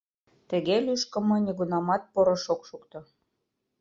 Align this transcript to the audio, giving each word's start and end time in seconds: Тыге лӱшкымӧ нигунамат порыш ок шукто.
Тыге 0.49 0.75
лӱшкымӧ 0.85 1.37
нигунамат 1.45 2.03
порыш 2.13 2.43
ок 2.53 2.61
шукто. 2.69 2.99